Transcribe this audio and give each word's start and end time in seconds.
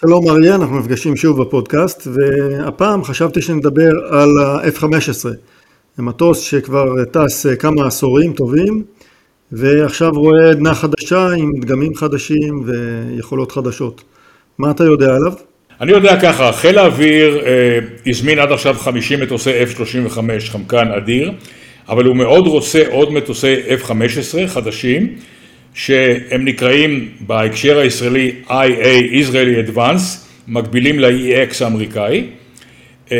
שלום 0.00 0.28
אריה, 0.28 0.54
אנחנו 0.54 0.78
נפגשים 0.78 1.16
שוב 1.16 1.42
בפודקאסט, 1.42 2.06
והפעם 2.06 3.04
חשבתי 3.04 3.42
שנדבר 3.42 3.90
על 4.10 4.28
ה-F-15, 4.44 5.28
המטוס 5.98 6.40
שכבר 6.40 7.04
טס 7.04 7.46
כמה 7.58 7.86
עשורים 7.86 8.32
טובים, 8.32 8.84
ועכשיו 9.52 10.10
רואה 10.10 10.50
עדנה 10.50 10.74
חדשה 10.74 11.28
עם 11.36 11.52
דגמים 11.60 11.94
חדשים 11.94 12.64
ויכולות 12.66 13.52
חדשות. 13.52 14.02
מה 14.58 14.70
אתה 14.70 14.84
יודע 14.84 15.14
עליו? 15.14 15.32
אני 15.80 15.92
יודע 15.92 16.20
ככה, 16.20 16.52
חיל 16.52 16.78
האוויר 16.78 17.40
אה, 17.46 17.78
הזמין 18.06 18.38
עד 18.38 18.52
עכשיו 18.52 18.74
50 18.74 19.20
מטוסי 19.20 19.50
F-35 19.64 20.18
חמקן 20.48 20.88
אדיר, 20.88 21.32
אבל 21.88 22.04
הוא 22.04 22.16
מאוד 22.16 22.46
רוצה 22.46 22.82
עוד 22.90 23.12
מטוסי 23.12 23.54
F-15 23.84 24.46
חדשים, 24.46 25.16
שהם 25.76 26.44
נקראים 26.44 27.08
בהקשר 27.20 27.78
הישראלי 27.78 28.32
IA, 28.48 29.12
Israeli 29.12 29.70
Advance, 29.70 30.00
מקבילים 30.48 31.00
ל-EX 31.00 31.64
האמריקאי, 31.64 32.24
אה, 33.12 33.16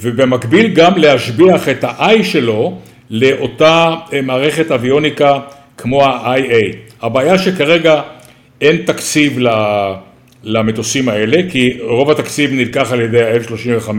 ובמקביל 0.00 0.68
גם 0.68 0.98
להשביח 0.98 1.68
את 1.68 1.84
ה-I 1.84 2.24
שלו 2.24 2.78
לאותה 3.10 3.94
אה, 4.12 4.20
מערכת 4.20 4.70
אביוניקה 4.70 5.38
כמו 5.76 6.04
ה-IA. 6.04 6.76
הבעיה 7.02 7.38
שכרגע 7.38 8.02
אין 8.60 8.76
תקציב 8.76 9.38
למטוסים 10.44 11.08
האלה, 11.08 11.36
כי 11.50 11.78
רוב 11.80 12.10
התקציב 12.10 12.52
נלקח 12.52 12.92
על 12.92 13.00
ידי 13.00 13.22
ה-F-35. 13.22 13.90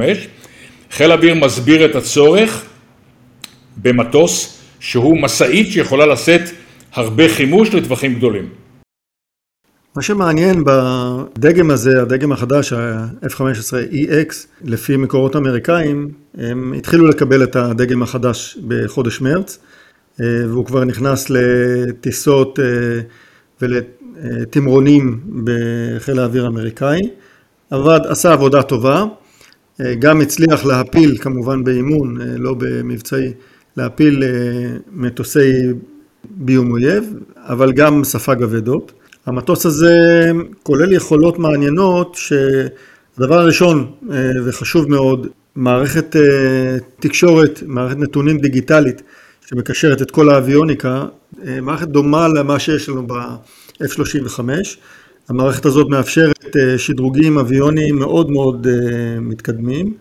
חיל 0.91 1.11
האוויר 1.11 1.35
מסביר 1.35 1.85
את 1.85 1.95
הצורך 1.95 2.65
במטוס 3.77 4.61
שהוא 4.79 5.21
משאית 5.21 5.71
שיכולה 5.71 6.05
לשאת 6.05 6.41
הרבה 6.93 7.29
חימוש 7.29 7.73
לטווחים 7.73 8.15
גדולים. 8.15 8.49
מה 9.95 10.01
שמעניין 10.01 10.63
בדגם 10.63 11.71
הזה, 11.71 12.01
הדגם 12.01 12.31
החדש, 12.31 12.73
ה-F-15EX, 12.73 14.33
לפי 14.63 14.97
מקורות 14.97 15.35
אמריקאים, 15.35 16.09
הם 16.37 16.73
התחילו 16.77 17.07
לקבל 17.07 17.43
את 17.43 17.55
הדגם 17.55 18.03
החדש 18.03 18.57
בחודש 18.67 19.21
מרץ, 19.21 19.59
אה, 20.21 20.25
והוא 20.47 20.65
כבר 20.65 20.83
נכנס 20.83 21.29
לטיסות 21.29 22.59
אה, 22.59 23.01
ולתמרונים 23.61 25.19
בחיל 25.43 26.19
האוויר 26.19 26.45
האמריקאי. 26.45 26.99
עבד, 27.69 27.99
עשה 28.03 28.33
עבודה 28.33 28.63
טובה, 28.63 29.05
אה, 29.81 29.95
גם 29.95 30.21
הצליח 30.21 30.65
להפיל, 30.65 31.17
כמובן 31.17 31.63
באימון, 31.63 32.17
לא 32.21 32.53
במבצעי, 32.53 33.33
להפיל 33.77 34.23
מטוסי 34.91 35.51
ביום 36.41 36.71
אויב, 36.71 37.13
אבל 37.37 37.71
גם 37.71 38.03
ספג 38.03 38.43
אבדות. 38.43 38.91
המטוס 39.25 39.65
הזה 39.65 39.95
כולל 40.63 40.93
יכולות 40.93 41.39
מעניינות 41.39 42.15
שהדבר 42.15 43.39
הראשון 43.39 43.91
אה, 44.11 44.31
וחשוב 44.45 44.89
מאוד, 44.89 45.27
מערכת 45.55 46.15
אה, 46.15 46.77
תקשורת, 46.99 47.63
מערכת 47.65 47.97
נתונים 47.97 48.37
דיגיטלית 48.37 49.01
שמקשרת 49.45 50.01
את 50.01 50.11
כל 50.11 50.29
האביוניקה, 50.29 51.05
אה, 51.47 51.61
מערכת 51.61 51.87
דומה 51.87 52.27
למה 52.27 52.59
שיש 52.59 52.89
לנו 52.89 53.07
ב-F-35. 53.07 54.39
המערכת 55.29 55.65
הזאת 55.65 55.87
מאפשרת 55.89 56.55
שדרוגים 56.77 57.37
אביוניים 57.37 57.95
מאוד 57.95 58.31
מאוד 58.31 58.67
מתקדמים. 59.21 59.93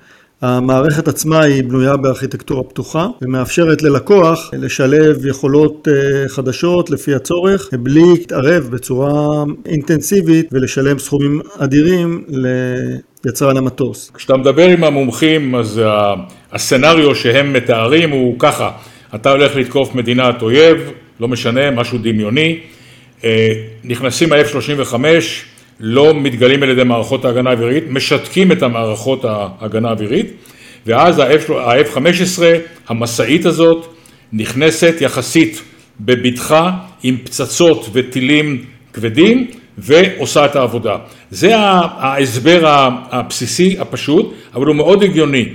המערכת 0.42 1.08
עצמה 1.08 1.41
היא 1.41 1.64
בנויה 1.64 1.96
בארכיטקטורה 1.96 2.62
פתוחה 2.62 3.06
ומאפשרת 3.22 3.83
ללקוח 3.83 4.50
לשלב 4.52 5.27
יכולות 5.27 5.88
אה, 5.88 6.28
חדשות 6.28 6.91
לפי 6.91 7.14
הצורך 7.14 7.69
בלי 7.72 8.02
להתערב 8.19 8.68
בצורה 8.70 9.44
אינטנסיבית 9.66 10.48
ולשלם 10.52 10.98
סכומים 10.98 11.41
אדירים 11.58 12.24
ליצרן 13.24 13.56
המטוס. 13.56 14.11
כשאתה 14.14 14.36
מדבר 14.36 14.66
עם 14.66 14.84
המומחים 14.84 15.55
אז 15.55 15.80
הסצנריו 16.52 17.14
שהם 17.14 17.52
מתארים 17.52 18.11
הוא 18.11 18.36
ככה, 18.38 18.70
אתה 19.14 19.30
הולך 19.30 19.57
לתקוף 19.57 19.95
מדינת 19.95 20.42
אויב, 20.42 20.90
לא 21.20 21.28
משנה, 21.28 21.70
משהו 21.70 21.98
דמיוני, 21.98 22.58
אה, 23.24 23.52
נכנסים 23.84 24.33
ה-F-35 24.33 24.95
לא 25.80 26.14
מתגלים 26.14 26.63
על 26.63 26.70
ידי 26.70 26.85
מערכות 26.85 27.24
ההגנה 27.24 27.51
האווירית, 27.51 27.85
משתקים 27.89 28.52
את 28.52 28.63
המערכות 28.63 29.24
ההגנה 29.24 29.89
האווירית, 29.89 30.27
ואז 30.86 31.18
ה-F-15, 31.18 32.42
המשאית 32.89 33.46
הזאת, 33.46 33.86
נכנסת 34.33 34.95
יחסית 35.01 35.63
בבטחה 36.01 36.70
עם 37.02 37.17
פצצות 37.24 37.89
וטילים 37.92 38.64
כבדים 38.92 39.46
ועושה 39.79 40.45
את 40.45 40.57
העבודה. 40.57 40.96
זה 41.30 41.57
ההסבר 41.57 42.61
הבסיסי, 43.11 43.77
הפשוט, 43.79 44.35
אבל 44.55 44.67
הוא 44.67 44.77
מאוד 44.77 45.02
הגיוני. 45.02 45.48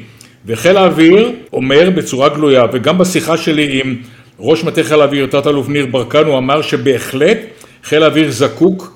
וחיל 0.45 0.77
האוויר 0.77 1.31
אומר 1.53 1.89
בצורה 1.89 2.29
גלויה, 2.29 2.63
וגם 2.73 2.97
בשיחה 2.97 3.37
שלי 3.37 3.81
עם 3.81 3.95
ראש 4.39 4.63
מטה 4.63 4.83
חיל 4.83 5.01
האוויר, 5.01 5.25
תת-אלוף 5.25 5.69
ניר 5.69 5.85
ברקן, 5.85 6.25
הוא 6.25 6.37
אמר 6.37 6.61
שבהחלט 6.61 7.37
חיל 7.83 8.03
האוויר 8.03 8.31
זקוק 8.31 8.94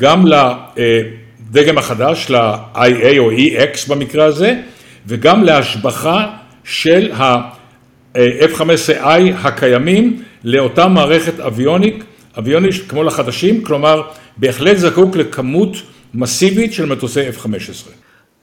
גם 0.00 0.24
לדגם 0.26 1.78
החדש, 1.78 2.30
ל-IA 2.30 3.18
או 3.18 3.32
EX 3.32 3.88
במקרה 3.88 4.24
הזה, 4.24 4.60
וגם 5.06 5.44
להשבחה 5.44 6.26
של 6.64 7.12
ה-F-15I 7.12 9.04
הקיימים 9.34 10.22
לאותה 10.44 10.88
מערכת 10.88 11.40
אביוניק, 11.40 12.04
אביונית 12.38 12.74
כמו 12.88 13.02
לחדשים, 13.02 13.64
כלומר 13.64 14.02
בהחלט 14.36 14.76
זקוק 14.76 15.16
לכמות 15.16 15.76
מסיבית 16.14 16.72
של 16.72 16.86
מטוסי 16.86 17.28
F-15. 17.28 17.88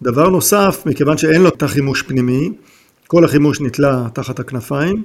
דבר 0.01 0.29
נוסף, 0.29 0.83
מכיוון 0.85 1.17
שאין 1.17 1.41
לו 1.41 1.49
תא 1.49 1.67
חימוש 1.67 2.01
פנימי, 2.01 2.49
כל 3.07 3.25
החימוש 3.25 3.61
נתלה 3.61 4.07
תחת 4.13 4.39
הכנפיים, 4.39 5.03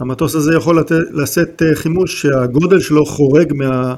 המטוס 0.00 0.34
הזה 0.34 0.56
יכול 0.56 0.84
לשאת 1.12 1.62
חימוש 1.74 2.22
שהגודל 2.22 2.80
שלו 2.80 3.06
חורג 3.06 3.52
מה... 3.54 3.94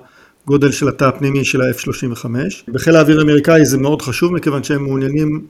גודל 0.49 0.73
של 0.73 0.89
התא 0.89 1.05
הפנימי 1.05 1.45
של 1.45 1.61
ה-F-35. 1.61 2.27
בחיל 2.69 2.97
האוויר 2.97 3.19
האמריקאי 3.19 3.67
זה 3.67 3.79
מאוד 3.79 4.03
חשוב 4.03 4.33
מכיוון 4.33 4.63
שהם 4.63 4.83
מעוניינים 4.85 5.47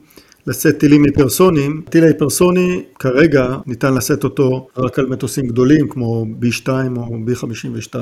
לשאת 0.47 0.77
טילים 0.77 1.03
היפרסוניים. 1.03 1.81
טיל 1.89 2.03
ההיפרסוני 2.03 2.83
כרגע 2.99 3.57
ניתן 3.65 3.93
לשאת 3.93 4.23
אותו 4.23 4.67
רק 4.77 4.99
על 4.99 5.05
מטוסים 5.05 5.47
גדולים 5.47 5.89
כמו 5.89 6.25
B2 6.41 6.69
או 6.97 7.17
B52. 7.27 7.95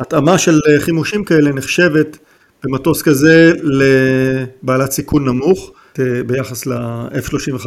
התאמה 0.00 0.38
של 0.38 0.60
חימושים 0.78 1.24
כאלה 1.24 1.52
נחשבת 1.52 2.18
במטוס 2.64 3.02
כזה 3.02 3.52
לבעלת 3.62 4.90
סיכון 4.90 5.24
נמוך 5.24 5.72
ביחס 6.26 6.66
ל-F-35 6.66 7.66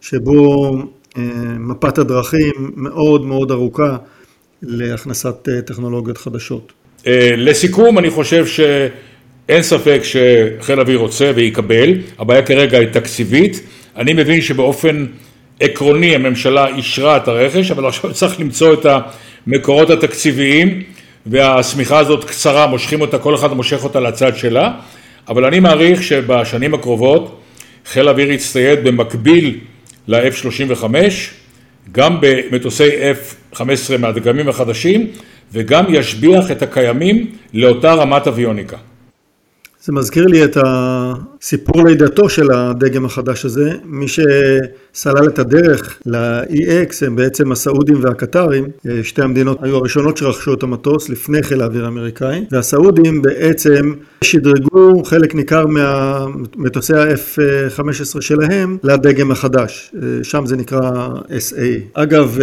שבו 0.00 0.72
אה, 1.16 1.22
מפת 1.58 1.98
הדרכים 1.98 2.72
מאוד 2.76 3.24
מאוד 3.24 3.50
ארוכה 3.50 3.96
להכנסת 4.62 5.48
אה, 5.48 5.62
טכנולוגיות 5.62 6.18
חדשות. 6.18 6.72
אה, 7.06 7.30
לסיכום, 7.36 7.98
אני 7.98 8.10
חושב 8.10 8.46
שאין 8.46 9.62
ספק 9.62 10.00
שחיל 10.02 10.78
האוויר 10.78 10.98
רוצה 10.98 11.30
ויקבל, 11.34 11.94
הבעיה 12.18 12.42
כרגע 12.42 12.78
היא 12.78 12.88
תקציבית. 12.88 13.60
אני 13.96 14.12
מבין 14.12 14.40
שבאופן 14.40 15.06
עקרוני 15.60 16.14
הממשלה 16.14 16.66
אישרה 16.76 17.16
את 17.16 17.28
הרכש, 17.28 17.70
אבל 17.70 17.86
עכשיו 17.86 18.14
צריך 18.14 18.40
למצוא 18.40 18.74
את 18.74 18.86
המקורות 19.46 19.90
התקציביים, 19.90 20.82
והשמיכה 21.26 21.98
הזאת 21.98 22.24
קצרה, 22.24 22.66
מושכים 22.66 23.00
אותה, 23.00 23.18
כל 23.18 23.34
אחד 23.34 23.52
מושך 23.52 23.84
אותה 23.84 24.00
לצד 24.00 24.36
שלה, 24.36 24.72
אבל 25.28 25.44
אני 25.44 25.60
מעריך 25.60 26.02
שבשנים 26.02 26.74
הקרובות 26.74 27.40
חיל 27.86 28.08
האוויר 28.08 28.32
יצטייד 28.32 28.84
במקביל 28.84 29.58
ל-F-35, 30.08 30.84
גם 31.92 32.16
במטוסי 32.20 32.88
F-15 32.90 33.98
מהדגמים 33.98 34.48
החדשים, 34.48 35.06
וגם 35.52 35.84
ישביח 35.88 36.50
את 36.50 36.62
הקיימים 36.62 37.30
לאותה 37.54 37.94
רמת 37.94 38.26
אביוניקה. 38.26 38.76
זה 39.84 39.92
מזכיר 39.92 40.26
לי 40.26 40.44
את 40.44 40.56
הסיפור 40.64 41.84
לידתו 41.84 42.28
של 42.28 42.52
הדגם 42.52 43.04
החדש 43.04 43.44
הזה. 43.44 43.72
מי 43.84 44.06
שסלל 44.08 45.28
את 45.28 45.38
הדרך 45.38 45.98
ל-EX 46.06 47.06
הם 47.06 47.16
בעצם 47.16 47.52
הסעודים 47.52 47.96
והקטרים. 48.02 48.64
שתי 49.02 49.22
המדינות 49.22 49.58
היו 49.62 49.76
הראשונות 49.76 50.16
שרכשו 50.16 50.54
את 50.54 50.62
המטוס 50.62 51.08
לפני 51.08 51.42
חיל 51.42 51.62
האוויר 51.62 51.84
האמריקאי. 51.84 52.44
והסעודים 52.52 53.22
בעצם 53.22 53.92
שדרגו 54.24 55.04
חלק 55.04 55.34
ניכר 55.34 55.66
ממטוסי 55.66 56.94
ה-F-15 56.94 58.20
שלהם 58.20 58.78
לדגם 58.82 59.30
החדש. 59.30 59.94
שם 60.22 60.46
זה 60.46 60.56
נקרא 60.56 61.08
SA. 61.28 61.62
אגב, 61.94 62.38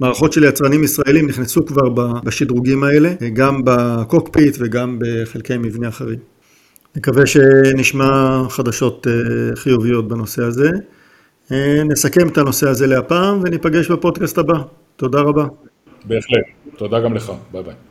מערכות 0.00 0.32
של 0.32 0.44
יצרנים 0.44 0.84
ישראלים 0.84 1.28
נכנסו 1.28 1.66
כבר 1.66 1.88
בשדרוגים 2.24 2.84
האלה, 2.84 3.12
גם 3.32 3.60
בקוקפיט 3.64 4.56
וגם 4.60 4.98
בחלקי 5.00 5.56
מבנה 5.56 5.88
אחרים. 5.88 6.39
נקווה 6.96 7.26
שנשמע 7.26 8.42
חדשות 8.48 9.06
אה, 9.06 9.56
חיוביות 9.56 10.08
בנושא 10.08 10.42
הזה. 10.42 10.70
אה, 11.52 11.82
נסכם 11.84 12.28
את 12.28 12.38
הנושא 12.38 12.68
הזה 12.68 12.86
להפעם 12.86 13.40
וניפגש 13.42 13.90
בפודקאסט 13.90 14.38
הבא. 14.38 14.54
תודה 14.96 15.20
רבה. 15.20 15.46
בהחלט. 16.04 16.44
תודה 16.76 17.00
גם 17.00 17.14
לך. 17.14 17.32
ביי 17.52 17.62
ביי. 17.62 17.89